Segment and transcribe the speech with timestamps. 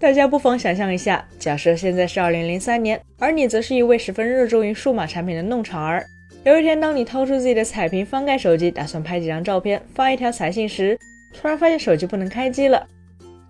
[0.00, 6.02] 大家不妨想象一下，假设现在是二零零三年，而你则是一位十分热衷于数码产品的弄潮儿。
[6.42, 10.98] 有一天，当你掏出自己的彩屏，翻盖手机，打算拍几张照片，发一条彩信时，
[11.34, 12.82] 突然发现手机不能开机了。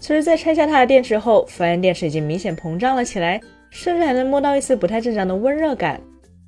[0.00, 3.38] 此时，在拆下它的电池后，发现电池已经明显膨胀了起来，
[3.68, 6.00] 甚至还能摸到一丝不太正常的温热感。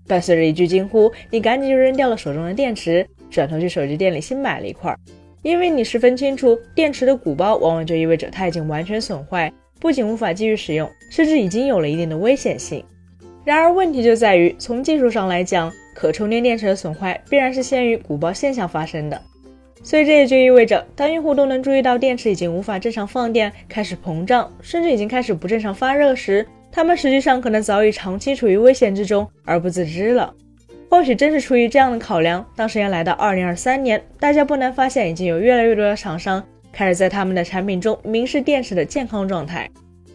[0.09, 4.97] 伴随着一句惊呼，你赶紧就扔掉了手中的电池，转头去手机店里新买了一块，
[5.43, 9.53] 因为你十分清楚，电池的鼓包往往就意味着它已经完全损坏。
[9.81, 12.85] 不仅无法继续使用，甚至已经有了一定的危险性。
[13.45, 19.21] 然而，问题就在于，从技术上来讲，可充电电池的损坏必然是先于鼓包现象发生的。
[19.83, 30.35] 所以，这也就意味着，当用户都能注意到电池已经无法正常放电、开始膨胀，甚至已经开始不正常发热时，他们实际上可能早已长期处于危险之中而不自知了。
[30.91, 36.45] 或许正是出于这样的考量，当时间来到二零二三年，大家不难发现，已经有越来越多的厂商。
[36.73, 39.69] 开始在他们的产品中明示电池的健康状态。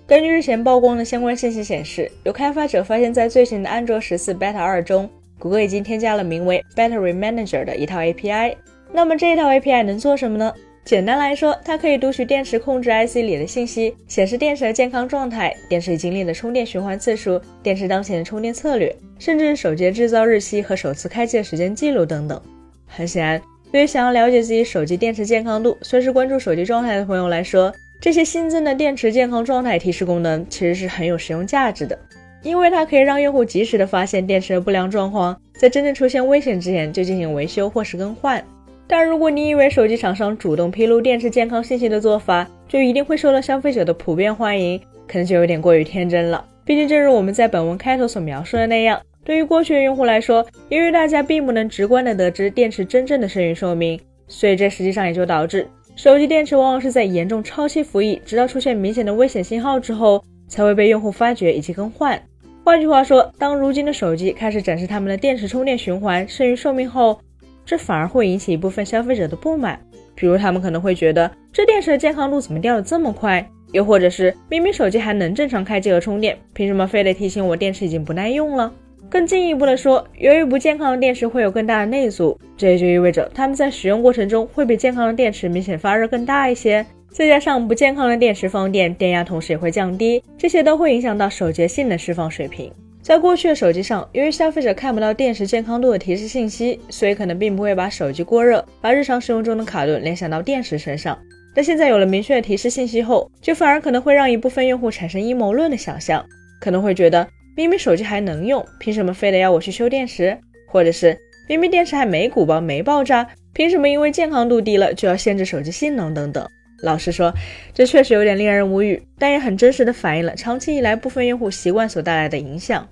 [0.08, 8.56] 根据日前曝光的相关信息显示，有开发者发现，在最新的安卓十四 Beta 二中，谷歌已经添加了名为 Battery Manager 的一套 API。
[8.92, 10.54] 那么这一套 API 能做什么呢？
[10.86, 22.40] 简单来说，它可以读取电池控制 IC 里的信息，显示电池的健康状态、电池经历的充电循环次数、电池当前的充电策略，甚至手机制造日期和首次开机的时间记录等等。
[22.86, 23.42] 很显然。
[23.76, 32.00] 对于想要了解自己手机电池健康度、随时关注手机状态的朋友来说，这些新增的电池健康状态提示功能其实是很有实用价值的，
[32.42, 38.42] 因为它可以让用户及时的发现电池的不良状况，在真正出现危险之前就进行维修或是更换。
[38.88, 46.46] 但如果你以为手机厂商主动披露电池健康信息的做法就一定会受到消费者的普遍欢迎，可能就有点过于天真了。
[46.66, 49.00] 毕竟，正如我们在本文开头所描述的那样。
[49.24, 62.20] 对于过去的用户来说，由于大家并不能直观的得知电池真正的剩余寿命，所以这实际上也就导致手机电池往往是在严重超期服役，直到出现明显的危险信号之后，才会被用户发觉以及更换。
[62.64, 67.20] 换句话说，当如今的手机开始展示他们的电池充电循环剩余寿命后，
[67.64, 69.80] 这反而会引起一部分消费者的不满。
[70.16, 73.48] 比如他们可能会觉得这电池的健康度怎么掉的这么快？
[73.76, 78.72] 又或者是明明手机还能正常开机和充电，凭什么非得提醒我电池已经不耐用了？
[79.10, 86.86] 更进一步的说，由于不健康的电池会有更大的内阻，这也就意味着它们在使用过程中会比健康的电池明显发热更大一些。
[87.10, 92.72] 再加上不健康的电池放电，电压同时也会降低，这些都会影响到手机性能释放水平。
[93.02, 101.18] 在过去的手机上，由于消费者看不到电池健康度的提示信息，所以可能并不会把手机过热、把日常使用中的卡顿联想到电池身上。
[101.56, 106.24] 但现在有了明确的提示信息后，就反而可能会让一部分用户产生阴谋论的想象，
[106.60, 107.28] 可能会觉得。
[107.58, 110.38] 明明手机还能用，凭什么非得要我去修电池？
[110.68, 111.18] 或者是
[111.48, 116.46] 明明电池还没鼓包、没爆炸，凭什么因为健康度低了就要限制手机性能等等？
[116.84, 117.34] 老实说，
[117.74, 122.86] 这确实有点令人无语，但也很真实的反映了长期以来部分用户习惯所带来的影响。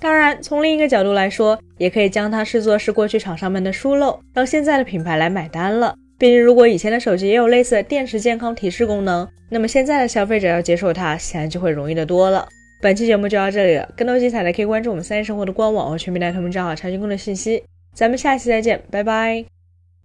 [0.00, 5.94] 当然，从另一个角度来说，也可以将它视作是过去厂商们的疏漏，让现在的品牌来买单了。
[6.18, 12.48] 毕竟，如果以前的手机也有类似的电池健康提示功能，那么现在的消费者要接受它，显然就会容易得多了。
[12.82, 17.62] 本期节目就到这里了，更多精彩的可以关注我们三叶生活的官网和全民大同名账号查询更多信息。
[17.94, 19.57] 咱们下期再见，拜拜。